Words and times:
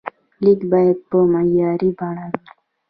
لیک 0.43 0.59
باید 0.71 0.97
په 1.09 1.17
معیاري 1.31 1.89
بڼه 1.97 2.25
وي. 2.31 2.43